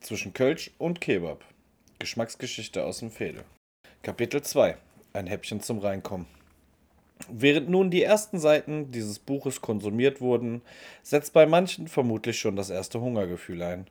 Zwischen 0.00 0.34
Kölsch 0.34 0.70
und 0.78 1.00
Kebab. 1.00 1.42
Geschmacksgeschichte 1.98 2.84
aus 2.84 2.98
dem 2.98 3.10
Fehde. 3.10 3.44
Kapitel 4.02 4.42
2. 4.42 4.76
Ein 5.14 5.26
Häppchen 5.26 5.60
zum 5.62 5.78
Reinkommen. 5.78 6.26
Während 7.30 7.68
nun 7.68 7.90
die 7.90 8.02
ersten 8.02 8.38
Seiten 8.38 8.90
dieses 8.90 9.18
Buches 9.18 9.60
konsumiert 9.60 10.20
wurden, 10.20 10.62
setzt 11.02 11.32
bei 11.32 11.46
manchen 11.46 11.88
vermutlich 11.88 12.38
schon 12.38 12.56
das 12.56 12.70
erste 12.70 13.00
Hungergefühl 13.00 13.62
ein. 13.62 13.86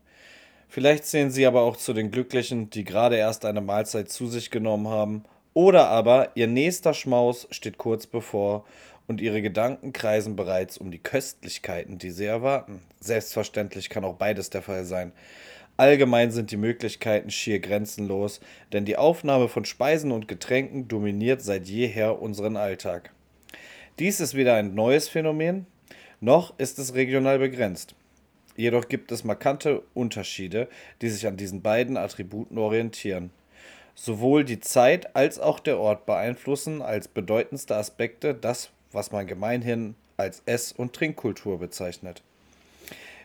Vielleicht 0.68 1.06
zählen 1.06 1.32
sie 1.32 1.46
aber 1.46 1.62
auch 1.62 1.76
zu 1.76 1.94
den 1.94 2.12
Glücklichen, 2.12 2.70
die 2.70 2.84
gerade 2.84 3.18
erst 3.18 3.46
eine 3.46 3.62
Mahlzeit 3.62 4.10
zu 4.10 4.28
sich 4.28 4.52
genommen 4.52 4.88
haben, 4.88 5.24
oder 5.54 5.90
aber 5.90 6.30
ihr 6.36 6.48
nächster 6.48 6.94
Schmaus 6.94 7.48
steht 7.52 7.78
kurz 7.78 8.08
bevor 8.08 8.64
und 9.08 9.20
ihre 9.20 9.42
Gedanken 9.42 9.92
kreisen 9.92 10.38
bereits 10.38 10.78
um 10.78 10.90
die 10.90 11.00
Köstlichkeiten, 11.00 11.98
die 11.98 12.12
sie 12.12 12.24
erwarten. 12.24 12.82
Selbstverständlich 13.02 13.90
kann 13.90 14.06
auch 14.06 14.16
beides 14.16 14.50
der 14.50 14.62
Fall 14.62 14.86
sein. 14.86 15.12
Allgemein 15.76 16.32
sind 16.32 16.52
die 16.52 16.58
Möglichkeiten 16.58 17.32
schier 17.32 17.60
grenzenlos, 17.60 18.40
denn 18.72 18.86
die 18.86 18.98
Aufnahme 18.98 19.50
von 19.50 19.66
Speisen 19.66 20.12
und 20.12 20.28
Getränken 20.28 20.88
dominiert 20.88 21.42
seit 21.42 21.68
jeher 21.68 22.22
unseren 22.22 22.56
Alltag. 22.56 23.12
Dies 24.02 24.20
ist 24.20 24.34
weder 24.34 24.56
ein 24.56 24.74
neues 24.74 25.10
Phänomen, 25.10 25.68
noch 26.22 26.58
ist 26.58 26.80
es 26.80 26.96
regional 26.96 27.38
begrenzt. 27.38 27.94
Jedoch 28.56 28.88
gibt 28.88 29.12
es 29.12 29.24
markante 29.24 29.84
Unterschiede, 29.94 30.68
die 31.04 31.10
sich 31.10 31.28
an 31.28 31.38
diesen 31.38 31.62
beiden 31.62 31.98
Attributen 31.98 32.58
orientieren. 32.58 33.30
Sowohl 33.94 34.44
die 34.44 34.60
Zeit 34.60 35.16
als 35.16 35.38
auch 35.38 35.60
der 35.60 35.78
Ort 35.78 36.08
beeinflussen 36.08 36.82
als 36.82 37.08
bedeutendste 37.08 37.76
Aspekte 37.76 38.34
das, 38.34 38.72
was 38.92 39.12
man 39.12 39.28
gemeinhin 39.28 39.94
als 40.18 40.42
Ess- 40.48 40.72
und 40.72 40.94
Trinkkultur 40.94 41.60
bezeichnet. 41.60 42.24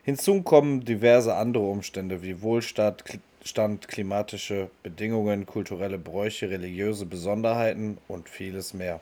Hinzu 0.02 0.42
kommen 0.42 0.84
diverse 0.84 1.36
andere 1.36 1.64
Umstände 1.64 2.22
wie 2.22 2.42
Wohlstand, 2.42 3.02
Stand, 3.42 3.88
klimatische 3.88 4.68
Bedingungen, 4.82 5.46
kulturelle 5.46 5.96
Bräuche, 5.96 6.50
religiöse 6.50 7.06
Besonderheiten 7.06 7.96
und 8.08 8.28
vieles 8.28 8.74
mehr. 8.74 9.00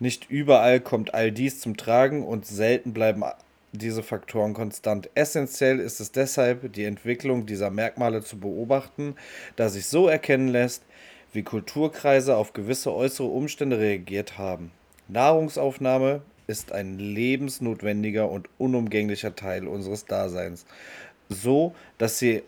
Nicht 0.00 0.30
überall 0.30 0.80
kommt 0.80 1.14
all 1.14 1.32
dies 1.32 1.60
zum 1.60 1.76
Tragen 1.76 2.24
und 2.24 2.46
selten 2.46 2.92
bleiben 2.92 3.24
diese 3.72 4.02
Faktoren 4.02 4.54
konstant. 4.54 5.10
Essentiell 5.14 5.80
ist 5.80 6.00
es 6.00 6.12
deshalb, 6.12 6.72
die 6.72 6.84
Entwicklung 6.84 7.46
dieser 7.46 7.70
Merkmale 7.70 8.22
zu 8.22 8.38
beobachten, 8.38 9.16
da 9.56 9.68
sich 9.68 9.86
so 9.86 10.08
erkennen 10.08 10.48
lässt, 10.48 10.82
wie 11.32 11.42
Kulturkreise 11.42 12.36
auf 12.36 12.52
gewisse 12.52 12.94
äußere 12.94 13.26
Umstände 13.26 13.78
reagiert 13.78 14.38
haben. 14.38 14.70
Nahrungsaufnahme 15.08 16.22
ist 16.46 16.72
ein 16.72 16.98
lebensnotwendiger 16.98 18.30
und 18.30 18.48
unumgänglicher 18.56 19.36
Teil 19.36 19.68
unseres 19.68 20.06
Daseins, 20.06 20.64
so 21.28 21.74
dass 21.98 22.18
sie 22.18 22.42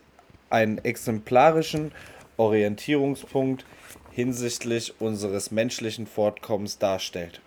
einen 0.48 0.78
exemplarischen 0.78 1.92
Orientierungspunkt 2.38 3.66
hinsichtlich 4.10 4.94
unseres 5.00 5.50
menschlichen 5.50 6.06
Fortkommens 6.06 6.78
darstellt. 6.78 7.40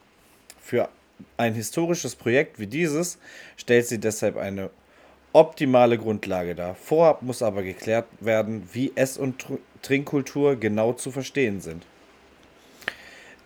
Für 0.61 0.89
ein 1.37 1.53
historisches 1.53 2.15
Projekt 2.15 2.59
wie 2.59 2.67
dieses 2.67 3.17
stellt 3.57 3.87
sie 3.87 3.99
deshalb 3.99 4.37
eine 4.37 4.69
optimale 5.33 5.97
Grundlage 5.97 6.55
dar. 6.55 6.75
Vorab 6.75 7.21
muss 7.21 7.41
aber 7.41 7.63
geklärt 7.63 8.05
werden, 8.19 8.69
wie 8.71 8.91
Ess- 8.95 9.17
und 9.17 9.45
Trinkkultur 9.81 10.55
genau 10.55 10.93
zu 10.93 11.11
verstehen 11.11 11.59
sind. 11.59 11.85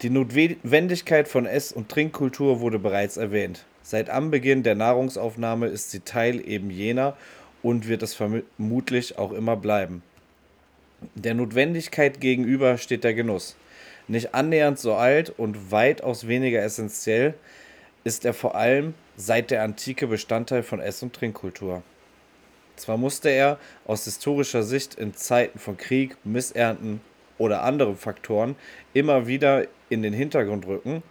Die 0.02 0.10
Notwendigkeit 0.12 1.28
von 1.28 1.48
Ess- 1.48 1.72
und 1.72 1.90
Trinkkultur 1.90 2.60
wurde 2.60 2.78
bereits 2.78 3.18
erwähnt. 3.18 3.66
Seit 3.82 4.10
Anbeginn 4.10 4.62
der 4.62 4.76
Nahrungsaufnahme 4.76 5.68
ist 5.68 5.90
sie 5.92 6.02
Teil 6.02 6.48
eben 6.48 6.70
jener 6.70 7.18
und 7.64 7.88
wird 7.88 8.04
es 8.04 8.14
vermutlich 8.14 9.18
auch 9.18 9.32
immer 9.32 9.56
bleiben. 9.56 10.04
Der 11.16 11.34
Notwendigkeit 11.34 12.20
gegenüber 12.20 12.78
steht 12.78 13.04
der 13.04 13.14
Genuss. 13.14 13.56
Nicht 14.08 14.34
annähernd 14.34 14.80
so 14.80 14.96
alt 14.96 15.30
und 15.30 15.72
weitaus 15.72 16.28
weniger 16.28 16.64
essentiell 16.64 17.34
ist 18.04 18.26
er 18.26 18.34
vor 18.34 18.56
allem 18.56 18.94
seit 19.16 19.52
der 19.52 19.64
Antike 19.64 20.08
Bestandteil 20.08 20.64
von 20.64 20.80
Ess- 20.80 21.04
und 21.04 21.14
Trinkkultur. 21.14 21.84
Zwar 22.78 22.98
musste 22.98 23.30
er 23.30 23.60
aus 23.86 24.06
historischer 24.06 24.64
Sicht 24.64 24.96
in 24.96 25.14
Zeiten 25.14 25.60
von 25.60 25.78
Krieg, 25.78 26.16
Missernten 26.24 27.02
oder 27.38 27.64
anderen 27.64 27.98
Faktoren 27.98 28.56
immer 28.94 29.28
wieder 29.28 29.68
in 29.90 30.04
den 30.04 30.14
Hintergrund 30.14 30.66
rücken 30.68 31.04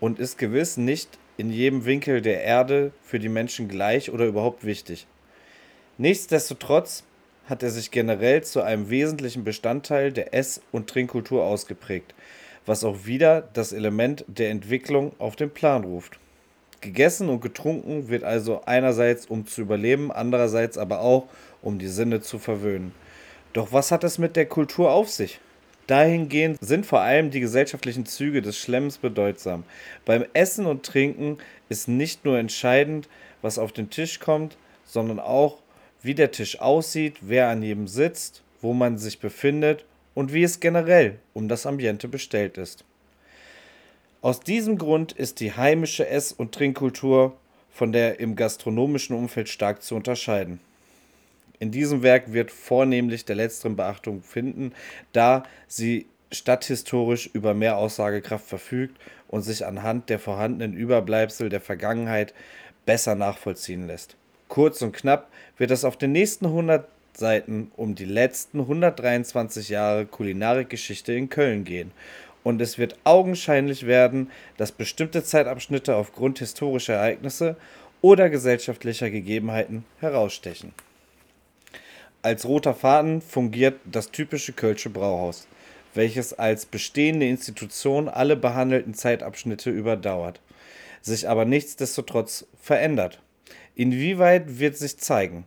und 0.00 0.18
ist 0.18 0.38
gewiss 0.38 0.76
nicht 0.76 1.18
in 1.36 1.50
jedem 1.50 1.84
Winkel 1.84 2.22
der 2.22 2.42
Erde 2.42 2.92
für 3.02 3.18
die 3.18 3.28
Menschen 3.28 3.68
gleich 3.68 4.10
oder 4.10 4.26
überhaupt 4.26 4.64
wichtig. 4.64 5.06
Nichtsdestotrotz 5.98 7.04
hat 7.46 7.62
er 7.62 7.70
sich 7.70 7.90
generell 7.90 8.42
zu 8.42 8.62
einem 8.62 8.90
wesentlichen 8.90 9.44
Bestandteil 9.44 10.12
der 10.12 10.34
Ess- 10.34 10.60
und 10.72 10.88
Trinkkultur 10.88 11.44
ausgeprägt, 11.44 12.14
was 12.66 12.84
auch 12.84 13.06
wieder 13.06 13.42
das 13.52 13.72
Element 13.72 14.24
der 14.26 14.50
Entwicklung 14.50 15.12
auf 15.18 15.36
den 15.36 15.50
Plan 15.50 15.84
ruft. 15.84 16.18
Gegessen 16.80 17.28
und 17.28 17.40
getrunken 17.40 18.08
wird 18.08 18.24
also 18.24 18.62
einerseits 18.66 19.26
um 19.26 19.46
zu 19.46 19.62
überleben, 19.62 20.12
andererseits 20.12 20.76
aber 20.76 21.00
auch 21.00 21.28
um 21.62 21.78
die 21.78 21.88
Sinne 21.88 22.20
zu 22.20 22.38
verwöhnen. 22.38 22.92
Doch 23.54 23.72
was 23.72 23.90
hat 23.90 24.04
es 24.04 24.18
mit 24.18 24.36
der 24.36 24.46
Kultur 24.46 24.90
auf 24.90 25.10
sich? 25.10 25.40
Dahingehend 25.86 26.58
sind 26.60 26.86
vor 26.86 27.00
allem 27.00 27.30
die 27.30 27.40
gesellschaftlichen 27.40 28.06
Züge 28.06 28.40
des 28.40 28.58
Schlemms 28.58 28.98
bedeutsam. 28.98 29.64
Beim 30.06 30.24
Essen 30.32 30.64
und 30.64 30.84
Trinken 30.84 31.38
ist 31.68 31.88
nicht 31.88 32.24
nur 32.24 32.38
entscheidend, 32.38 33.08
was 33.42 33.58
auf 33.58 33.72
den 33.72 33.90
Tisch 33.90 34.18
kommt, 34.18 34.56
sondern 34.84 35.20
auch, 35.20 35.58
wie 36.04 36.14
der 36.14 36.30
Tisch 36.30 36.60
aussieht, 36.60 37.16
wer 37.22 37.48
an 37.48 37.62
jedem 37.62 37.88
sitzt, 37.88 38.42
wo 38.60 38.74
man 38.74 38.98
sich 38.98 39.18
befindet 39.18 39.84
und 40.14 40.32
wie 40.32 40.42
es 40.42 40.60
generell 40.60 41.18
um 41.32 41.48
das 41.48 41.66
Ambiente 41.66 42.08
bestellt 42.08 42.58
ist. 42.58 42.84
Aus 44.20 44.40
diesem 44.40 44.78
Grund 44.78 45.12
ist 45.12 45.40
die 45.40 45.52
heimische 45.52 46.06
Ess- 46.08 46.32
und 46.32 46.52
Trinkkultur 46.52 47.36
von 47.70 47.92
der 47.92 48.20
im 48.20 48.36
gastronomischen 48.36 49.16
Umfeld 49.16 49.48
stark 49.48 49.82
zu 49.82 49.96
unterscheiden. 49.96 50.60
In 51.58 51.70
diesem 51.70 52.02
Werk 52.02 52.32
wird 52.32 52.50
vornehmlich 52.50 53.24
der 53.24 53.36
letzteren 53.36 53.76
Beachtung 53.76 54.22
finden, 54.22 54.72
da 55.12 55.44
sie 55.66 56.06
stadthistorisch 56.30 57.30
über 57.32 57.54
mehr 57.54 57.78
Aussagekraft 57.78 58.46
verfügt 58.46 59.00
und 59.28 59.42
sich 59.42 59.64
anhand 59.64 60.10
der 60.10 60.18
vorhandenen 60.18 60.76
Überbleibsel 60.76 61.48
der 61.48 61.60
Vergangenheit 61.60 62.34
besser 62.86 63.14
nachvollziehen 63.14 63.86
lässt. 63.86 64.16
Kurz 64.48 64.82
und 64.82 64.92
knapp 64.92 65.30
wird 65.58 65.70
es 65.70 65.84
auf 65.84 65.96
den 65.96 66.12
nächsten 66.12 66.46
100 66.46 66.86
Seiten 67.16 67.70
um 67.76 67.94
die 67.94 68.04
letzten 68.04 68.60
123 68.60 69.68
Jahre 69.68 70.06
Kulinarikgeschichte 70.06 71.12
in 71.12 71.28
Köln 71.28 71.64
gehen. 71.64 71.92
Und 72.42 72.60
es 72.60 72.76
wird 72.76 72.96
augenscheinlich 73.04 73.86
werden, 73.86 74.30
dass 74.56 74.72
bestimmte 74.72 75.24
Zeitabschnitte 75.24 75.96
aufgrund 75.96 76.40
historischer 76.40 76.94
Ereignisse 76.94 77.56
oder 78.02 78.28
gesellschaftlicher 78.28 79.10
Gegebenheiten 79.10 79.84
herausstechen. 80.00 80.72
Als 82.20 82.46
roter 82.46 82.74
Faden 82.74 83.22
fungiert 83.22 83.80
das 83.84 84.10
typische 84.10 84.52
Kölsche 84.52 84.90
Brauhaus, 84.90 85.46
welches 85.94 86.32
als 86.32 86.66
bestehende 86.66 87.26
Institution 87.26 88.08
alle 88.08 88.36
behandelten 88.36 88.94
Zeitabschnitte 88.94 89.70
überdauert, 89.70 90.40
sich 91.00 91.28
aber 91.28 91.44
nichtsdestotrotz 91.44 92.46
verändert. 92.60 93.20
Inwieweit 93.74 94.58
wird 94.58 94.76
sich 94.76 94.98
zeigen. 94.98 95.44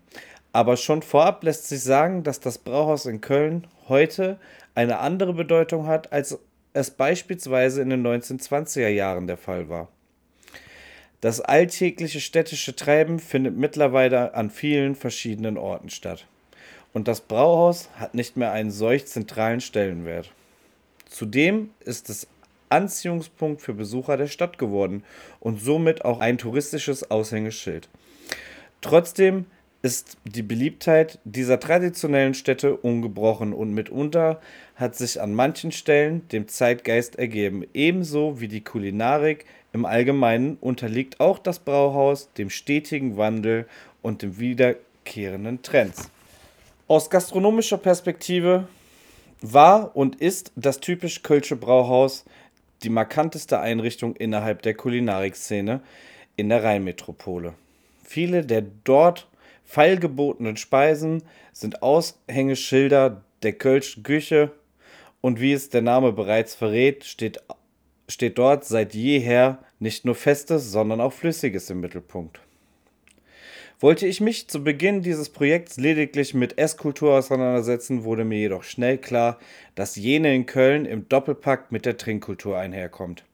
Aber 0.52 0.78
schon 0.78 1.02
vorab 1.02 1.44
lässt 1.44 1.68
sich 1.68 1.82
sagen, 1.82 2.24
dass 2.24 2.40
das 2.40 2.58
Brauhaus 2.58 3.06
in 3.06 3.22
Köln 3.22 3.68
heute 3.88 4.40
eine 4.76 5.00
andere 5.00 5.34
Bedeutung 5.34 5.88
hat, 5.88 6.12
als 6.12 6.40
es 6.74 6.92
beispielsweise 6.92 7.82
in 7.82 7.90
den 7.90 8.06
1920er 8.06 8.90
Jahren 8.90 9.28
der 9.28 9.38
Fall 9.38 9.70
war. 9.70 9.88
Das 11.22 11.42
alltägliche 11.42 12.20
städtische 12.20 12.76
Treiben 12.76 13.20
findet 13.20 13.58
mittlerweile 13.58 14.36
an 14.36 14.52
vielen 14.52 14.96
verschiedenen 14.96 15.58
Orten 15.58 15.90
statt. 15.90 16.28
Und 16.94 17.08
das 17.08 17.22
Brauhaus 17.22 17.90
hat 17.96 18.14
nicht 18.14 18.38
mehr 18.38 18.52
einen 18.52 18.72
solch 18.72 19.08
zentralen 19.08 19.62
Stellenwert. 19.62 20.32
Zudem 21.10 21.72
ist 21.80 22.10
es 22.10 22.28
Anziehungspunkt 22.70 23.62
für 23.62 23.74
Besucher 23.74 24.18
der 24.18 24.28
Stadt 24.28 24.58
geworden 24.58 25.04
und 25.40 25.62
somit 25.62 26.06
auch 26.06 26.20
ein 26.20 26.38
touristisches 26.38 27.10
Aushängeschild. 27.10 27.90
Trotzdem 28.88 29.48
ist 29.82 30.16
die 30.24 30.44
Beliebtheit 30.44 31.20
dieser 31.26 31.60
traditionellen 31.60 32.34
Städte 32.34 32.78
ungebrochen 32.78 33.52
und 33.52 33.74
mitunter 33.74 34.40
hat 34.76 34.96
sich 34.96 35.20
an 35.20 35.34
manchen 35.34 35.74
Stellen 35.74 36.26
dem 36.30 36.48
Zeitgeist 36.48 37.18
ergeben. 37.18 37.66
Ebenso 37.74 38.40
wie 38.40 38.48
die 38.48 38.64
Kulinarik 38.64 39.44
im 39.74 39.86
Allgemeinen 39.86 40.56
unterliegt 40.62 41.20
auch 41.20 41.38
das 41.38 41.60
Brauhaus 41.60 42.32
dem 42.38 42.50
stetigen 42.50 43.18
Wandel 43.18 43.66
und 44.02 44.22
den 44.22 44.40
wiederkehrenden 44.40 45.62
Trends. 45.64 46.10
Aus 46.88 47.10
gastronomischer 47.10 47.80
Perspektive 47.80 48.70
war 49.42 49.98
und 49.98 50.16
ist 50.22 50.54
das 50.56 50.80
typisch 50.80 51.24
Kölsche 51.24 51.58
Brauhaus 51.58 52.24
die 52.84 52.90
markanteste 52.90 53.60
Einrichtung 53.60 54.16
innerhalb 54.16 54.62
der 54.62 54.76
Kulinarikszene 54.76 55.82
in 56.38 56.48
der 56.48 56.64
Rheinmetropole. 56.64 57.54
Viele 58.10 58.46
der 58.46 58.64
dort 58.86 59.28
feilgebotenen 59.66 60.56
Speisen 60.56 61.24
sind 61.52 61.84
Aushängeschilder 61.84 63.22
der 63.44 63.52
Kölschen 63.52 64.04
Küche 64.04 64.54
und 65.20 65.42
wie 65.42 65.52
es 65.52 65.70
der 65.70 65.82
Name 65.82 66.14
bereits 66.14 66.56
verrät, 66.56 67.04
steht, 67.04 67.44
steht 68.08 68.38
dort 68.38 68.64
seit 68.64 68.94
jeher 68.94 69.60
nicht 69.80 70.06
nur 70.06 70.16
Festes, 70.16 70.72
sondern 70.72 71.02
auch 71.02 71.12
Flüssiges 71.12 71.70
im 71.70 71.82
Mittelpunkt. 71.82 72.40
Wollte 73.82 74.08
ich 74.08 74.22
mich 74.22 74.48
zu 74.48 74.64
Beginn 74.64 75.02
dieses 75.02 75.28
Projekts 75.28 75.76
lediglich 75.76 76.34
mit 76.34 76.58
Esskultur 76.58 77.14
auseinandersetzen, 77.14 78.06
wurde 78.06 78.24
mir 78.24 78.40
jedoch 78.40 78.64
schnell 78.64 78.98
klar, 78.98 79.38
dass 79.76 79.98
jene 79.98 80.34
in 80.34 80.46
Köln 80.46 80.86
im 80.86 81.10
Doppelpack 81.10 81.74
mit 81.74 81.86
der 81.86 81.98
Trinkkultur 81.98 82.58
einherkommt. 82.58 83.26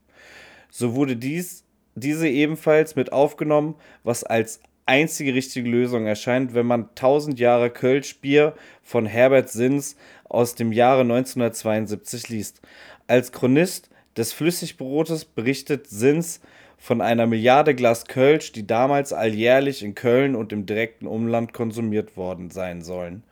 So 0.71 0.95
wurde 0.95 1.15
dies, 1.15 1.62
diese 1.95 2.27
ebenfalls 2.27 2.95
mit 2.95 3.11
aufgenommen, 3.11 3.75
was 4.03 4.23
als 4.23 4.61
einzige 4.85 5.33
richtige 5.33 5.69
Lösung 5.69 6.05
erscheint, 6.05 6.53
wenn 6.53 6.65
man 6.65 6.89
1000 6.89 7.39
Jahre 7.39 7.69
Kölsch 7.69 8.19
Bier 8.19 8.53
von 8.81 9.05
Herbert 9.05 9.49
Sins 9.49 9.95
aus 10.25 10.55
dem 10.55 10.71
Jahre 10.71 11.01
1972 11.01 12.29
liest. 12.29 12.61
Als 13.07 13.31
Chronist 13.31 13.89
des 14.17 14.33
Flüssigbrotes 14.33 15.25
berichtet 15.25 15.87
Sins 15.87 16.41
von 16.77 17.01
einer 17.01 17.27
Milliarde 17.27 17.75
Glas 17.75 18.05
Kölsch, 18.05 18.51
die 18.51 18.67
damals 18.67 19.13
alljährlich 19.13 19.83
in 19.83 19.95
Köln 19.95 20.35
und 20.35 20.51
im 20.51 20.65
direkten 20.65 21.07
Umland 21.07 21.53
konsumiert 21.53 22.17
worden 22.17 22.49
sein 22.49 22.81
sollen. 22.81 23.23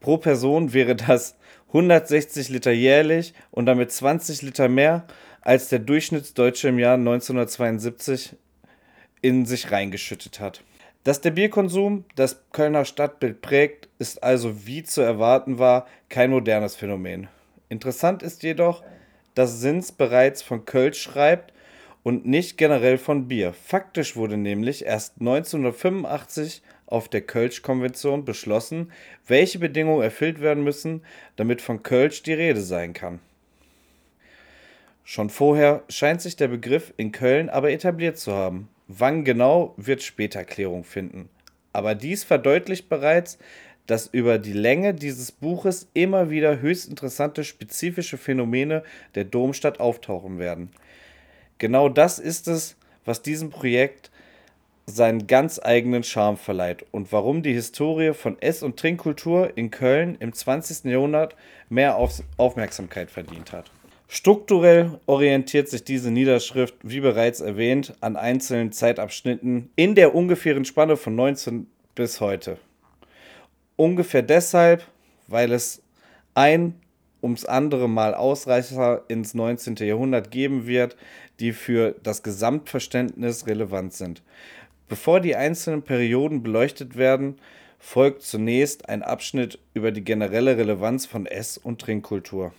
Pro 0.00 0.18
Person 0.18 0.72
wäre 0.72 0.96
das 0.96 1.36
160 1.68 2.48
Liter 2.48 2.72
jährlich 2.72 3.32
und 3.50 3.66
damit 3.66 3.92
20 3.92 4.42
Liter 4.42 4.68
mehr, 4.68 5.06
als 5.46 5.68
der 5.68 5.78
Durchschnittsdeutsche 5.78 6.66
im 6.66 6.80
Jahr 6.80 6.94
1972 6.94 8.34
in 9.22 9.46
sich 9.46 9.70
reingeschüttet 9.70 10.40
hat. 10.40 10.64
Dass 11.04 11.20
der 11.20 11.30
Bierkonsum 11.30 12.04
das 12.16 12.42
Kölner 12.50 12.84
Stadtbild 12.84 13.42
prägt, 13.42 13.88
ist 14.00 14.24
also 14.24 14.66
wie 14.66 14.82
zu 14.82 15.02
erwarten 15.02 15.60
war 15.60 15.86
kein 16.08 16.30
modernes 16.30 16.74
Phänomen. 16.74 17.28
Interessant 17.68 18.24
ist 18.24 18.42
jedoch, 18.42 18.82
dass 19.36 19.60
Sins 19.60 19.92
bereits 19.92 20.42
von 20.42 20.64
Kölsch 20.64 21.00
schreibt 21.00 21.52
und 22.02 22.26
nicht 22.26 22.58
generell 22.58 22.98
von 22.98 23.28
Bier. 23.28 23.52
Faktisch 23.52 24.16
wurde 24.16 24.36
nämlich 24.36 24.84
erst 24.84 25.20
1985 25.20 26.60
auf 26.86 27.08
der 27.08 27.20
Kölsch-Konvention 27.20 28.24
beschlossen, 28.24 28.90
welche 29.28 29.60
Bedingungen 29.60 30.02
erfüllt 30.02 30.40
werden 30.40 30.64
müssen, 30.64 31.04
damit 31.36 31.62
von 31.62 31.84
Kölsch 31.84 32.24
die 32.24 32.34
Rede 32.34 32.62
sein 32.62 32.94
kann. 32.94 33.20
Schon 35.08 35.30
vorher 35.30 35.84
scheint 35.88 36.20
sich 36.20 36.34
der 36.34 36.48
Begriff 36.48 36.92
in 36.96 37.12
Köln 37.12 37.48
aber 37.48 37.70
etabliert 37.70 38.18
zu 38.18 38.32
haben. 38.32 38.68
Wann 38.88 39.24
genau 39.24 39.72
wird 39.76 40.02
später 40.02 40.42
Klärung 40.42 40.82
finden. 40.82 41.28
Aber 41.72 41.94
dies 41.94 42.24
verdeutlicht 42.24 42.88
bereits, 42.88 43.38
dass 43.86 44.08
über 44.08 44.38
die 44.38 44.52
Länge 44.52 44.94
dieses 44.94 45.30
Buches 45.30 45.88
immer 45.94 46.28
wieder 46.30 46.60
höchst 46.60 46.88
interessante 46.88 47.44
spezifische 47.44 48.18
Phänomene 48.18 48.82
der 49.14 49.22
Domstadt 49.22 49.78
auftauchen 49.78 50.40
werden. 50.40 50.72
Genau 51.58 51.88
das 51.88 52.18
ist 52.18 52.48
es, 52.48 52.74
was 53.04 53.22
diesem 53.22 53.50
Projekt 53.50 54.10
seinen 54.86 55.28
ganz 55.28 55.60
eigenen 55.62 56.02
Charme 56.02 56.36
verleiht 56.36 56.84
und 56.90 57.12
warum 57.12 57.44
die 57.44 57.52
Historie 57.52 58.12
von 58.12 58.42
Ess- 58.42 58.64
und 58.64 58.76
Trinkkultur 58.76 59.56
in 59.56 59.70
Köln 59.70 60.16
im 60.18 60.32
20. 60.32 60.90
Jahrhundert 60.90 61.36
mehr 61.68 61.96
Aufmerksamkeit 61.96 63.12
verdient 63.12 63.52
hat. 63.52 63.70
Strukturell 64.08 65.00
orientiert 65.06 65.68
sich 65.68 65.82
diese 65.82 66.12
Niederschrift, 66.12 66.74
wie 66.82 67.00
bereits 67.00 67.40
erwähnt, 67.40 67.94
an 68.00 68.16
einzelnen 68.16 68.70
Zeitabschnitten 68.70 69.70
in 69.74 69.96
der 69.96 70.14
ungefähren 70.14 70.64
Spanne 70.64 70.96
von 70.96 71.16
19 71.16 71.66
bis 71.96 72.20
heute. 72.20 72.58
Ungefähr 73.74 74.22
deshalb, 74.22 74.86
weil 75.26 75.50
es 75.50 75.82
ein 76.34 76.74
ums 77.20 77.44
andere 77.44 77.88
Mal 77.88 78.14
Ausreißer 78.14 79.04
ins 79.08 79.34
19. 79.34 79.76
Jahrhundert 79.76 80.30
geben 80.30 80.68
wird, 80.68 80.96
die 81.40 81.52
für 81.52 81.96
das 82.02 82.22
Gesamtverständnis 82.22 83.48
relevant 83.48 83.92
sind. 83.92 84.22
Bevor 84.88 85.18
die 85.18 85.34
einzelnen 85.34 85.82
Perioden 85.82 86.44
beleuchtet 86.44 86.96
werden, 86.96 87.38
folgt 87.80 88.22
zunächst 88.22 88.88
ein 88.88 89.02
Abschnitt 89.02 89.58
über 89.74 89.90
die 89.90 90.04
generelle 90.04 90.56
Relevanz 90.56 91.06
von 91.06 91.26
Ess- 91.26 91.58
und 91.58 91.80
Trinkkultur. 91.80 92.52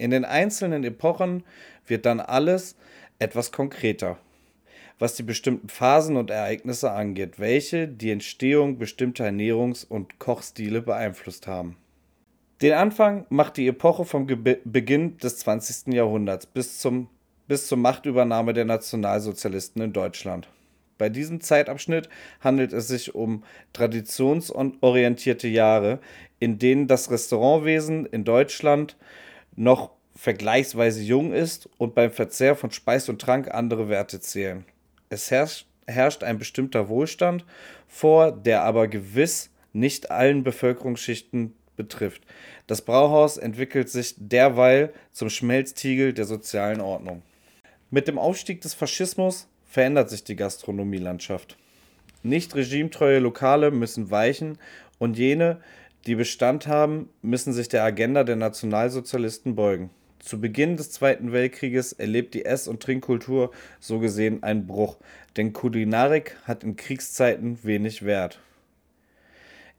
In 0.00 0.12
den 0.12 0.24
einzelnen 0.24 0.82
Epochen 0.82 1.44
wird 1.86 2.06
dann 2.06 2.20
alles 2.20 2.74
etwas 3.18 3.52
konkreter, 3.52 4.16
was 4.98 5.14
die 5.14 5.22
bestimmten 5.22 5.68
Phasen 5.68 6.16
und 6.16 6.30
Ereignisse 6.30 6.90
angeht, 6.90 7.38
welche 7.38 7.86
die 7.86 8.10
Entstehung 8.10 8.78
bestimmter 8.78 9.26
Ernährungs- 9.26 9.86
und 9.86 10.18
Kochstile 10.18 10.80
beeinflusst 10.80 11.46
haben. 11.46 11.76
Den 12.62 12.72
Anfang 12.72 13.26
macht 13.28 13.58
die 13.58 13.68
Epoche 13.68 14.06
vom 14.06 14.26
Ge 14.26 14.56
Beginn 14.64 15.18
des 15.18 15.36
20. 15.40 15.92
Jahrhunderts 15.92 16.46
bis, 16.46 16.78
zum, 16.78 17.08
bis 17.46 17.66
zur 17.66 17.76
Machtübernahme 17.76 18.54
der 18.54 18.64
Nationalsozialisten 18.64 19.82
in 19.82 19.92
Deutschland. 19.92 20.48
Bei 20.96 21.10
diesem 21.10 21.42
Zeitabschnitt 21.42 22.08
handelt 22.40 22.72
es 22.72 22.88
sich 22.88 23.14
um 23.14 23.44
traditionsorientierte 23.74 25.48
Jahre, 25.48 25.98
in 26.38 26.58
denen 26.58 26.86
das 26.86 27.10
Restaurantwesen 27.10 28.06
in 28.06 28.24
Deutschland 28.24 28.96
noch 29.60 29.90
vergleichsweise 30.16 31.02
jung 31.02 31.32
ist 31.32 31.68
und 31.76 31.94
beim 31.94 32.10
Verzehr 32.10 32.56
von 32.56 32.70
Speis 32.70 33.08
und 33.08 33.20
Trank 33.20 33.52
andere 33.52 33.88
Werte 33.88 34.18
zählen. 34.18 34.64
Es 35.10 35.30
herrscht, 35.30 35.66
herrscht 35.86 36.24
ein 36.24 36.38
bestimmter 36.38 36.88
Wohlstand 36.88 37.44
vor, 37.86 38.32
der 38.32 38.62
aber 38.62 38.88
gewiss 38.88 39.50
nicht 39.72 40.10
allen 40.10 40.44
Bevölkerungsschichten 40.44 41.54
betrifft. 41.76 42.22
Das 42.66 42.82
Brauhaus 42.82 43.36
entwickelt 43.36 43.90
sich 43.90 44.14
derweil 44.16 44.92
zum 45.12 45.28
Schmelztiegel 45.28 46.14
der 46.14 46.24
sozialen 46.24 46.80
Ordnung. 46.80 47.22
Mit 47.90 48.08
dem 48.08 48.18
Aufstieg 48.18 48.62
des 48.62 48.74
Faschismus 48.74 49.46
verändert 49.66 50.08
sich 50.08 50.24
die 50.24 50.36
Gastronomielandschaft. 50.36 51.56
Nicht 52.22 52.54
regimetreue 52.54 53.18
Lokale 53.18 53.70
müssen 53.70 54.10
weichen 54.10 54.58
und 54.98 55.18
jene, 55.18 55.60
die 56.06 56.14
Bestand 56.14 56.66
haben, 56.66 57.08
müssen 57.22 57.52
sich 57.52 57.68
der 57.68 57.84
Agenda 57.84 58.24
der 58.24 58.36
Nationalsozialisten 58.36 59.54
beugen. 59.54 59.90
Zu 60.18 60.40
Beginn 60.40 60.76
des 60.76 60.90
Zweiten 60.90 61.32
Weltkrieges 61.32 61.92
erlebt 61.92 62.34
die 62.34 62.44
Ess- 62.44 62.68
und 62.68 62.82
Trinkkultur 62.82 63.50
so 63.78 63.98
gesehen 63.98 64.42
einen 64.42 64.66
Bruch, 64.66 64.98
denn 65.36 65.52
Kulinarik 65.52 66.36
hat 66.44 66.62
in 66.62 66.76
Kriegszeiten 66.76 67.58
wenig 67.64 68.04
Wert. 68.04 68.38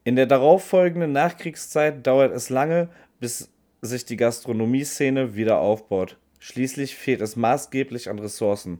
In 0.03 0.15
der 0.15 0.25
darauffolgenden 0.25 1.11
Nachkriegszeit 1.11 2.05
dauert 2.07 2.33
es 2.33 2.49
lange, 2.49 2.89
bis 3.19 3.49
sich 3.83 4.05
die 4.05 4.17
Gastronomieszene 4.17 5.35
wieder 5.35 5.59
aufbaut. 5.59 6.17
Schließlich 6.39 6.95
fehlt 6.95 7.21
es 7.21 7.35
maßgeblich 7.35 8.09
an 8.09 8.17
Ressourcen. 8.17 8.79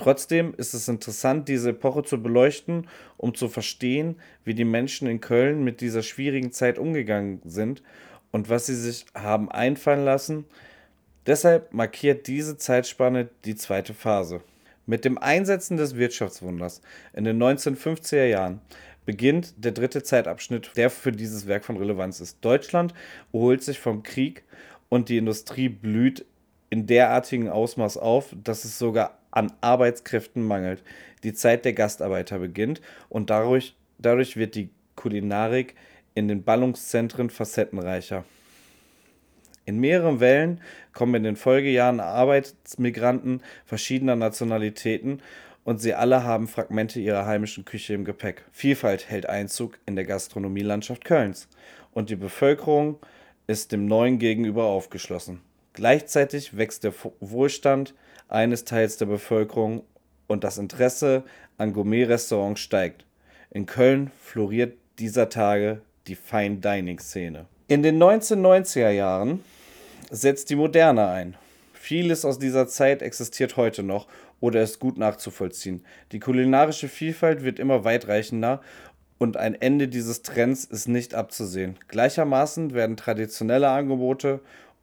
Trotzdem 0.00 0.54
ist 0.56 0.72
es 0.72 0.88
interessant, 0.88 1.46
diese 1.46 1.70
Epoche 1.70 2.02
zu 2.02 2.22
beleuchten, 2.22 2.88
um 3.18 3.34
zu 3.34 3.50
verstehen, 3.50 4.16
wie 4.46 4.54
die 4.54 4.64
Menschen 4.64 5.06
in 5.06 5.20
Köln 5.20 5.62
mit 5.62 5.82
dieser 5.82 6.02
schwierigen 6.02 6.52
Zeit 6.52 6.78
umgegangen 6.78 7.42
sind 7.44 7.82
und 8.30 8.48
was 8.48 8.64
sie 8.64 8.76
sich 8.76 9.04
haben 9.14 9.50
einfallen 9.50 10.06
lassen. 10.06 10.46
Deshalb 11.26 11.74
markiert 11.74 12.28
diese 12.28 12.56
Zeitspanne 12.56 13.28
die 13.44 13.56
zweite 13.56 13.92
Phase. 13.92 14.40
Mit 14.86 15.04
dem 15.04 15.18
Einsetzen 15.18 15.76
des 15.76 15.94
Wirtschaftswunders 15.96 16.80
in 17.12 17.24
den 17.24 17.36
1950er 17.38 18.24
Jahren 18.24 18.62
beginnt 19.04 19.52
der 19.62 19.72
dritte 19.72 20.02
Zeitabschnitt, 20.02 20.70
der 20.76 20.88
für 20.88 21.12
dieses 21.12 21.46
Werk 21.46 21.66
von 21.66 21.76
Relevanz 21.76 22.20
ist. 22.20 22.38
Deutschland 22.40 22.94
erholt 23.34 23.62
sich 23.62 23.78
vom 23.78 24.02
Krieg 24.02 24.44
und 24.88 25.10
die 25.10 25.18
Industrie 25.18 25.68
blüht 25.68 26.24
in 26.70 26.86
derartigem 26.86 27.50
Ausmaß 27.50 27.98
auf, 27.98 28.34
dass 28.42 28.64
es 28.64 28.78
sogar 28.78 29.19
an 29.30 29.52
Arbeitskräften 29.60 30.42
mangelt. 30.42 30.82
Die 31.22 31.34
Zeit 31.34 31.64
der 31.64 31.72
Gastarbeiter 31.72 32.38
beginnt 32.38 32.80
und 33.08 33.30
dadurch, 33.30 33.76
dadurch 33.98 34.36
wird 34.36 34.54
die 34.54 34.70
Kulinarik 34.96 35.74
in 36.14 36.28
den 36.28 36.42
Ballungszentren 36.42 37.30
facettenreicher. 37.30 38.24
In 39.64 39.78
mehreren 39.78 40.20
Wellen 40.20 40.60
kommen 40.92 41.14
in 41.16 41.22
den 41.22 41.36
Folgejahren 41.36 42.00
Arbeitsmigranten 42.00 43.42
verschiedener 43.64 44.16
Nationalitäten 44.16 45.22
und 45.64 45.80
sie 45.80 45.94
alle 45.94 46.24
haben 46.24 46.48
Fragmente 46.48 46.98
ihrer 46.98 47.26
heimischen 47.26 47.64
Küche 47.64 47.94
im 47.94 48.04
Gepäck. 48.04 48.44
Vielfalt 48.50 49.08
hält 49.08 49.26
Einzug 49.26 49.78
in 49.86 49.94
der 49.94 50.06
Gastronomielandschaft 50.06 51.04
Kölns 51.04 51.48
und 51.92 52.10
die 52.10 52.16
Bevölkerung 52.16 52.98
ist 53.46 53.72
dem 53.72 53.86
Neuen 53.86 54.18
gegenüber 54.18 54.64
aufgeschlossen. 54.64 55.40
Gleichzeitig 55.72 56.56
wächst 56.56 56.84
der 56.84 56.94
Wohlstand 57.20 57.94
eines 58.30 58.64
Teils 58.64 58.96
der 58.96 59.06
Bevölkerung 59.06 59.82
und 60.26 60.44
das 60.44 60.58
Interesse 60.58 61.24
an 61.58 61.72
Gourmet-Restaurants 61.72 62.60
steigt. 62.60 63.04
In 63.50 63.66
Köln 63.66 64.10
floriert 64.22 64.78
dieser 64.98 65.28
Tage 65.28 65.82
die 66.06 66.14
Fine 66.14 66.56
Dining 66.56 66.98
Szene. 66.98 67.46
In 67.68 67.82
den 67.82 68.02
1990er 68.02 68.90
Jahren 68.90 69.44
setzt 70.10 70.50
die 70.50 70.56
Moderne 70.56 71.08
ein. 71.08 71.36
Vieles 71.72 72.24
aus 72.24 72.38
dieser 72.38 72.68
Zeit 72.68 73.02
existiert 73.02 73.56
heute 73.56 73.82
noch 73.82 74.06
oder 74.40 74.62
ist 74.62 74.78
gut 74.78 74.98
nachzuvollziehen. 74.98 75.84
Die 76.12 76.20
kulinarische 76.20 76.88
Vielfalt 76.88 77.42
wird 77.42 77.58
immer 77.58 77.84
weitreichender 77.84 78.60
und 79.18 79.36
ein 79.36 79.54
Ende 79.54 79.88
dieses 79.88 80.22
Trends 80.22 80.64
ist 80.64 80.88
nicht 80.88 81.14
abzusehen. 81.14 81.76
Gleichermaßen 81.88 82.74
werden 82.74 82.96
traditionelle 82.96 83.68
Angebote 83.68 84.40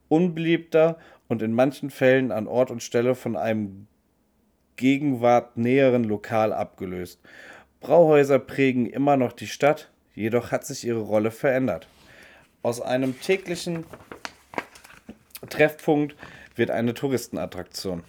unbeliebter 0.08 0.98
und 1.28 1.42
in 1.42 1.52
manchen 1.52 1.90
Fällen 1.90 2.32
an 2.32 2.46
Ort 2.46 2.70
und 2.70 2.82
Stelle 2.82 3.14
von 3.14 3.36
einem 3.36 3.86
Gegenwart 4.76 5.56
näheren 5.56 6.04
Lokal 6.04 6.52
abgelöst. 6.52 7.20
Brauhäuser 7.80 8.38
prägen 8.38 8.86
immer 8.86 9.16
noch 9.16 9.32
die 9.32 9.46
Stadt, 9.46 9.90
jedoch 10.14 10.50
hat 10.50 10.66
sich 10.66 10.86
ihre 10.86 11.00
Rolle 11.00 11.30
verändert. 11.30 11.88
Aus 12.62 12.80
einem 12.80 13.20
täglichen 13.20 13.84
Treffpunkt 15.48 16.16
wird 16.56 16.70
eine 16.70 16.94
Touristenattraktion. 16.94 18.02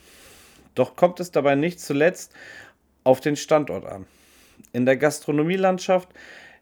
Doch 0.75 0.95
kommt 0.95 1.19
es 1.19 1.31
dabei 1.31 1.55
nicht 1.55 1.79
zuletzt 1.79 2.33
auf 3.03 3.19
den 3.19 3.35
Standort 3.35 3.85
an. 3.85 4.05
In 4.73 4.85
der 4.85 4.97
Gastronomielandschaft 4.97 6.09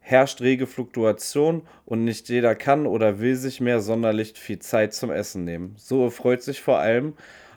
herrscht 0.07 0.39
rege 0.39 0.67
Fluktuation 0.67 1.63
und 1.85 2.05
nicht 2.05 2.29
jeder 2.29 2.55
kann 2.55 2.87
oder 2.87 3.19
will 3.19 3.35
sich 3.35 3.59
mehr 3.59 3.81
sonderlich 3.81 4.33
viel 4.33 4.59
Zeit 4.59 4.93
zum 4.93 5.11
Essen 5.11 5.43
nehmen. 5.43 5.75
So 5.77 6.05
erfreut 6.05 6.41
sich 6.41 6.61
vor 6.61 6.79
allem 6.79 7.13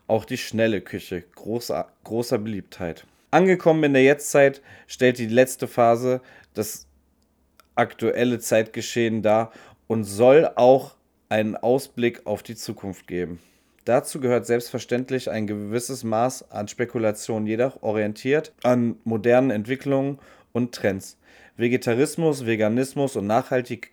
auch 0.08 0.24
die 0.24 0.36
schnelle 0.36 0.80
Küche 0.80 1.22
großer, 1.36 1.86
großer 2.02 2.38
Beliebtheit. 2.38 3.06
Angekommen 3.30 3.84
in 3.84 3.92
der 3.92 4.02
Jetztzeit 4.02 4.62
stellt 4.88 5.18
die 5.18 5.28
letzte 5.28 5.68
Phase 5.68 6.22
das 6.52 6.88
aktuelle 7.76 8.40
Zeitgeschehen 8.40 9.22
dar 9.22 9.52
und 9.86 10.02
soll 10.02 10.50
auch 10.56 10.96
einen 11.28 11.54
Ausblick 11.54 12.26
auf 12.26 12.42
die 12.42 12.56
Zukunft 12.56 13.06
geben. 13.06 13.38
Dazu 13.84 14.18
gehört 14.18 14.46
selbstverständlich 14.46 15.30
ein 15.30 15.46
gewisses 15.46 16.02
Maß 16.02 16.50
an 16.50 16.66
Spekulation, 16.66 17.46
jedoch 17.46 17.80
orientiert 17.84 18.52
an 18.64 18.96
modernen 19.04 19.50
Entwicklungen 19.50 20.18
und 20.52 20.74
Trends. 20.74 21.18
Vegetarismus, 21.56 22.46
Veganismus 22.46 23.16
und 23.16 23.26
Nachhaltig 23.26 23.92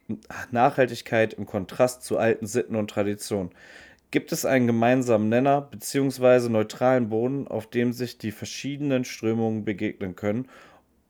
Nachhaltigkeit 0.51 1.33
im 1.33 1.45
Kontrast 1.45 2.03
zu 2.03 2.17
alten 2.17 2.47
Sitten 2.47 2.75
und 2.75 2.89
Traditionen. 2.89 3.51
Gibt 4.09 4.31
es 4.31 4.45
einen 4.45 4.67
gemeinsamen 4.67 5.27
Nenner 5.27 5.61
bzw. 5.61 6.47
neutralen 6.47 7.09
Boden, 7.09 7.47
auf 7.47 7.67
dem 7.67 7.91
sich 7.91 8.17
die 8.17 8.31
verschiedenen 8.31 9.03
Strömungen 9.03 9.65
begegnen 9.65 10.15
können 10.15 10.47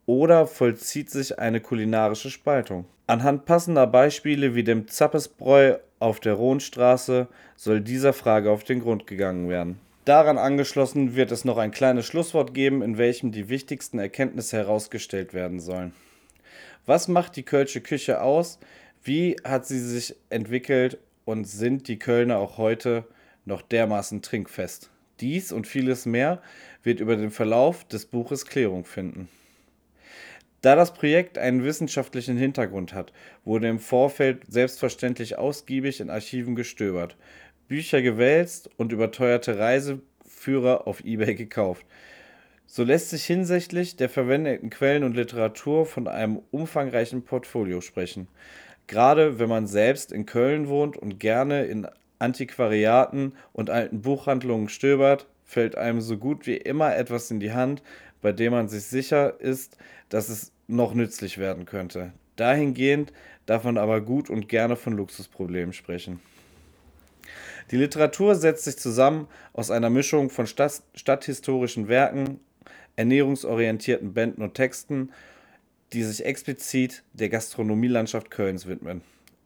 oder 0.08 0.48
vollzieht 0.48 1.12
sich 1.12 1.38
eine 1.38 1.62
kulinarische 1.62 2.32
Spaltung? 2.32 2.86
Anhand 3.06 3.46
passender 3.46 3.86
Beispiele 3.86 4.56
wie 4.56 4.64
dem 4.64 4.88
Zappesbräu 4.88 5.78
auf 6.00 6.20
der 6.20 6.34
Rohnstraße 6.34 7.28
soll 7.56 7.82
dieser 7.82 8.14
Frage 8.14 8.50
auf 8.50 8.64
den 8.64 8.80
Grund 8.80 9.06
gegangen 9.06 9.48
werden. 9.48 9.80
Daran 10.08 10.38
angeschlossen 10.38 11.18
wird 11.18 11.34
es 11.34 11.44
noch 11.44 11.58
ein 11.58 11.72
kleines 11.72 12.06
Schlusswort 12.06 12.54
geben, 12.54 12.82
in 12.82 12.98
welchem 12.98 13.34
die 13.34 13.50
wichtigsten 13.50 14.00
Erkenntnisse 14.00 14.56
herausgestellt 14.56 15.34
werden 15.34 15.60
sollen. 15.60 15.94
Was 16.86 17.10
macht 17.10 17.36
die 17.36 17.44
Kölsche 17.44 17.82
Küche 17.82 18.22
aus? 18.22 18.58
Wie 19.04 19.36
hat 19.44 19.66
sie 19.66 19.82
sich 19.82 20.16
entwickelt 20.30 20.98
und 21.26 21.44
sind 21.44 21.90
die 21.90 22.00
Kölner 22.00 22.38
auch 22.38 22.58
heute 22.58 23.04
noch 23.44 23.62
dermaßen 23.62 24.22
trinkfest? 24.22 24.92
Dies 25.20 25.52
und 25.52 25.68
vieles 25.68 26.06
mehr 26.06 26.42
wird 26.84 27.02
über 27.02 27.18
den 27.18 27.30
Verlauf 27.30 27.84
des 27.84 28.06
Buches 28.06 28.46
Klärung 28.46 28.86
finden. 28.86 29.28
Da 30.62 30.78
das 30.78 30.94
Projekt 30.94 31.38
einen 31.38 31.66
wissenschaftlichen 31.66 32.38
Hintergrund 32.38 32.94
hat, 32.94 33.12
wurde 33.44 33.68
im 33.68 33.80
Vorfeld 33.80 34.44
selbstverständlich 34.48 35.38
ausgiebig 35.38 36.00
in 36.00 36.10
Archiven 36.10 36.56
gestöbert, 36.56 37.18
Bücher 37.68 38.02
gewälzt 38.02 38.70
und 38.78 38.92
überteuerte 38.92 39.58
Reiseführer 39.58 40.88
auf 40.88 41.04
eBay 41.04 41.36
gekauft. 41.36 41.86
So 42.66 42.84
lässt 42.84 43.10
sich 43.10 43.26
hinsichtlich 43.26 43.96
der 43.96 44.10
verwendeten 44.10 44.70
Quellen 44.70 45.04
und 45.04 45.16
Literatur 45.16 45.86
von 45.86 46.08
einem 46.08 46.42
umfangreichen 46.52 47.24
Portfolio 47.24 47.82
sprechen. 47.82 48.28
Gerade 48.88 49.40
wenn 49.40 49.50
man 49.50 49.68
selbst 49.68 50.12
in 50.12 50.26
Köln 50.26 50.68
wohnt 50.68 50.98
und 50.98 51.20
gerne 51.20 51.66
in 51.66 51.88
Antiquariaten 52.20 53.34
und 53.54 53.70
alten 53.70 54.02
Buchhandlungen 54.02 54.70
stöbert, 54.70 55.28
fällt 55.44 55.78
einem 55.78 56.02
so 56.02 56.18
gut 56.18 56.46
wie 56.46 56.58
immer 56.58 56.96
etwas 56.96 57.32
in 57.32 57.40
die 57.40 57.54
Hand, 57.54 57.84
bei 58.22 58.32
dem 58.32 58.52
man 58.52 58.68
sich 58.68 58.84
sicher 58.84 59.40
ist, 59.40 59.78
dass 60.10 60.30
es 60.30 60.52
noch 60.68 60.94
nützlich 60.94 61.38
werden 61.38 61.66
könnte. 61.66 62.12
Dahingehend 62.36 63.14
darf 63.46 63.64
man 63.64 63.78
aber 63.78 64.02
gut 64.02 64.30
und 64.30 64.50
gerne 64.50 64.76
von 64.76 64.94
Luxusproblemen 64.94 65.74
sprechen. 65.74 66.20
Die 67.72 67.78
Literatur 67.78 68.36
setzt 68.36 68.64
sich 68.64 68.78
zusammen 68.78 69.28
aus 69.54 69.72
einer 69.72 69.90
Mischung 69.90 70.30
von 70.30 70.48
Stadt 70.48 70.84
stadthistorischen 70.96 71.88
Werken, 71.88 72.40
ernährungsorientierten 72.96 74.14
Bänden 74.14 74.42
und 74.42 74.54
Texten, 74.54 75.12
die 75.94 76.04
sich 76.04 76.26
explizit 76.26 77.04
der 77.14 77.30
Gastronomielandschaft 77.30 78.32
Kölns 78.32 78.68
widmen. 78.68 79.02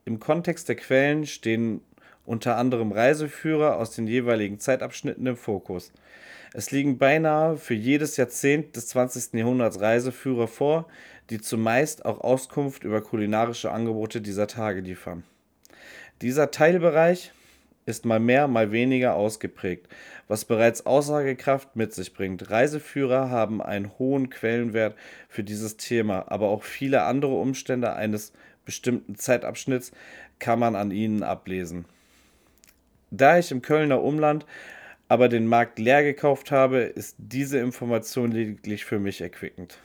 Im 0.06 0.20
Kontext 0.20 0.70
der 0.70 0.75
Quellen 0.75 1.25
stehen 1.25 1.82
unter 2.25 2.58
anderem 2.58 2.92
Reiseführer 2.92 3.78
aus 3.78 3.92
den 3.92 4.08
jeweiligen 4.08 4.60
Zeitabschnitten 4.60 5.25
im 5.25 5.36
Fokus. 5.36 5.92
Es 6.54 6.72
liegen 6.72 6.98
beinahe 6.98 7.58
für 7.58 7.74
jedes 7.74 8.18
Jahrzehnt 8.18 8.75
des 8.75 8.88
20. 8.88 9.34
Jahrhunderts 9.34 9.80
Reiseführer 9.80 10.48
vor, 10.48 10.88
die 11.30 11.40
zumeist 11.40 12.06
auch 12.06 12.22
Auskunft 12.22 12.84
über 12.84 13.01
kulinarische 13.01 13.72
Angebote 13.72 14.22
dieser 14.22 14.48
Tage 14.48 14.82
liefern. 14.82 15.24
Dieser 16.22 16.51
Teilbereich 16.51 17.32
ist 17.86 18.06
mal 18.06 18.20
mehr, 18.20 18.48
mal 18.48 18.72
weniger 18.72 19.16
ausgeprägt, 19.16 19.88
was 20.28 20.46
bereits 20.46 20.86
Aussagekraft 20.86 21.76
mit 21.76 21.94
sich 21.94 22.14
bringt. 22.14 22.50
Reiseführer 22.50 23.30
haben 23.30 23.62
einen 23.62 23.92
hohen 23.98 24.30
Quellenwert 24.30 24.96
für 25.28 25.44
dieses 25.44 25.78
Thema, 25.78 26.32
aber 26.32 26.50
auch 26.50 26.64
viele 26.64 27.04
andere 27.04 27.36
Umstände 27.36 27.94
eines 27.94 28.34
bestimmten 28.66 29.16
Zeitabschnitts 29.16 29.92
kann 30.40 30.60
man 30.60 30.76
an 30.76 30.92
ihnen 30.92 31.24
ablesen. 31.24 31.86
Da 33.10 33.38
ich 33.38 33.52
im 33.52 33.62
Kölner 33.62 34.02
Umland 34.02 34.46
aber 35.10 35.28
den 35.28 35.46
Markt 35.46 35.78
leer 35.78 36.04
gekauft 36.04 36.52
habe, 36.52 36.80
ist 36.80 37.18
diese 37.18 37.60
Information 37.60 38.32
lediglich 38.32 38.86
für 38.86 39.00
mich 39.00 39.20
erquickend. 39.20 39.78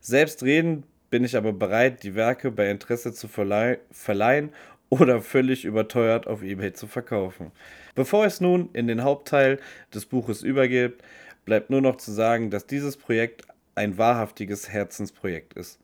Selbstredend 0.00 0.84
bin 1.10 1.22
ich 1.22 1.36
aber 1.36 1.52
bereit, 1.52 2.02
die 2.02 2.16
Werke 2.16 2.50
bei 2.50 2.68
Interesse 2.70 3.12
zu 3.12 3.28
verlei 3.28 3.78
verleihen 3.92 4.50
oder 4.90 5.20
völlig 5.20 5.64
überteuert 5.64 6.26
auf 6.26 6.42
eBay 6.42 6.72
zu 6.72 6.86
verkaufen. 6.86 7.52
Bevor 7.94 8.24
es 8.24 8.40
nun 8.40 8.70
in 8.72 8.86
den 8.86 9.02
Hauptteil 9.02 9.58
des 9.94 10.06
Buches 10.06 10.42
übergeht, 10.42 11.02
bleibt 11.44 11.70
nur 11.70 11.80
noch 11.80 11.96
zu 11.96 12.12
sagen, 12.12 12.50
dass 12.50 12.66
dieses 12.66 12.96
Projekt 12.96 13.42
ein 13.74 13.98
wahrhaftiges 13.98 14.68
Herzensprojekt 14.68 15.54
ist, 15.54 15.78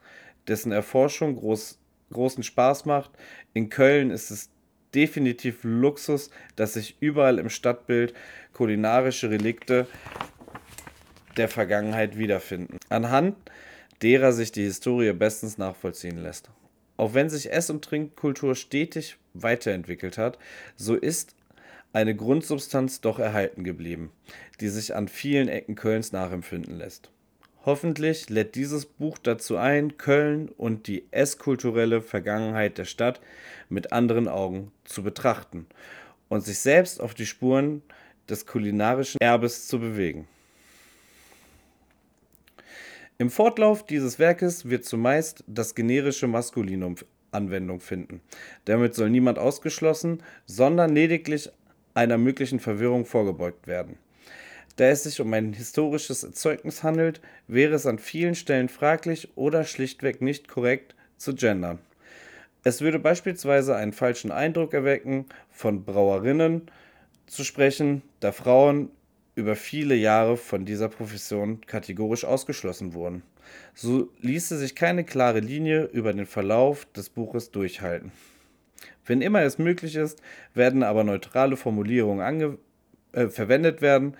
dessen 0.48 0.72
Erforschung 0.72 1.36
groß, 1.36 1.78
großen 2.12 2.42
Spaß 2.42 2.86
macht. 2.86 3.10
In 3.52 3.68
Köln 3.68 4.10
ist 4.10 4.30
es 4.30 4.50
definitiv 4.94 5.60
Luxus, 5.62 6.30
dass 6.56 6.74
sich 6.74 6.96
überall 7.00 7.38
im 7.38 7.50
Stadtbild 7.50 8.14
kulinarische 8.52 9.30
Relikte 9.30 9.86
der 11.36 11.48
Vergangenheit 11.48 12.16
wiederfinden, 12.16 12.78
anhand 12.88 13.36
derer 14.02 14.32
sich 14.32 14.52
die 14.52 14.62
Historie 14.62 15.12
bestens 15.12 15.58
nachvollziehen 15.58 16.18
lässt. 16.18 16.50
Auch 16.96 17.14
wenn 17.14 17.28
sich 17.28 17.52
Ess- 17.52 17.70
und 17.70 17.84
Trinkkultur 17.84 18.54
stetig 18.54 19.16
weiterentwickelt 19.32 20.18
hat, 20.18 20.38
so 20.76 20.94
ist 20.94 21.34
eine 21.92 22.14
Grundsubstanz 22.14 23.00
doch 23.00 23.18
erhalten 23.18 23.64
geblieben, 23.64 24.10
die 24.60 24.68
sich 24.68 24.94
an 24.94 25.08
vielen 25.08 25.48
Ecken 25.48 25.74
Kölns 25.74 26.12
nachempfinden 26.12 26.76
lässt. 26.76 27.10
Hoffentlich 27.64 28.28
lädt 28.28 28.56
dieses 28.56 28.84
Buch 28.84 29.16
dazu 29.16 29.56
ein, 29.56 29.96
Köln 29.96 30.50
und 30.50 30.86
die 30.86 31.04
esskulturelle 31.12 32.02
Vergangenheit 32.02 32.76
der 32.76 32.84
Stadt 32.84 33.20
mit 33.70 33.92
anderen 33.92 34.28
Augen 34.28 34.70
zu 34.84 35.02
betrachten 35.02 35.66
und 36.28 36.44
sich 36.44 36.58
selbst 36.58 37.00
auf 37.00 37.14
die 37.14 37.26
Spuren 37.26 37.82
des 38.28 38.44
kulinarischen 38.46 39.18
Erbes 39.20 39.66
zu 39.66 39.78
bewegen. 39.78 40.28
Im 43.16 43.30
Fortlauf 43.30 43.86
dieses 43.86 44.18
Werkes 44.18 44.68
wird 44.68 44.84
zumeist 44.84 45.44
das 45.46 45.76
generische 45.76 46.26
Maskulinum 46.26 46.96
Anwendung 47.30 47.80
finden. 47.80 48.20
Damit 48.64 48.94
soll 48.94 49.10
niemand 49.10 49.38
ausgeschlossen, 49.38 50.22
sondern 50.46 50.94
lediglich 50.94 51.50
einer 51.94 52.18
möglichen 52.18 52.58
Verwirrung 52.58 53.04
vorgebeugt 53.04 53.68
werden. 53.68 53.98
Da 54.76 54.86
es 54.86 55.04
sich 55.04 55.20
um 55.20 55.32
ein 55.32 55.52
historisches 55.52 56.24
Erzeugnis 56.24 56.82
handelt, 56.82 57.20
wäre 57.46 57.74
es 57.74 57.86
an 57.86 58.00
vielen 58.00 58.34
Stellen 58.34 58.68
fraglich 58.68 59.28
oder 59.36 59.62
schlichtweg 59.62 60.20
nicht 60.20 60.48
korrekt 60.48 60.96
zu 61.16 61.34
gendern. 61.34 61.78
Es 62.64 62.80
würde 62.80 62.98
beispielsweise 62.98 63.76
einen 63.76 63.92
falschen 63.92 64.32
Eindruck 64.32 64.74
erwecken, 64.74 65.26
von 65.50 65.84
Brauerinnen 65.84 66.62
zu 67.26 67.44
sprechen, 67.44 68.02
da 68.18 68.32
Frauen 68.32 68.90
über 69.34 69.56
viele 69.56 69.94
Jahre 69.94 70.36
von 70.36 70.64
dieser 70.64 70.88
Profession 70.88 71.60
kategorisch 71.66 72.24
ausgeschlossen 72.24 72.94
wurden. 72.94 73.22
So 73.74 74.10
ließe 74.20 74.58
sich 74.58 74.74
keine 74.74 75.04
klare 75.04 75.40
Linie 75.40 75.84
über 75.86 76.12
den 76.12 76.26
Verlauf 76.26 76.86
des 76.92 77.10
Buches 77.10 77.50
durchhalten. 77.50 78.12
Wenn 79.06 79.20
immer 79.20 79.42
es 79.42 79.58
möglich 79.58 79.96
ist, 79.96 80.22
werden 80.54 80.82
aber 80.82 81.04
neutrale 81.04 81.56
Formulierungen 81.56 82.58
äh, 83.12 83.28
verwendet 83.28 83.82
werden, 83.82 84.16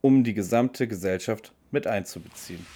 um 0.00 0.24
die 0.24 0.34
gesamte 0.34 0.86
Gesellschaft 0.86 1.52
mit 1.70 1.86
einzubeziehen. 1.86 2.66